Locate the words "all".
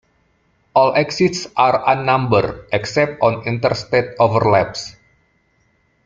0.73-0.95